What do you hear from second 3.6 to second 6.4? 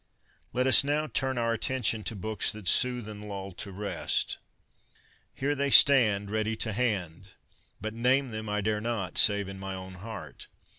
rest. Here they stand,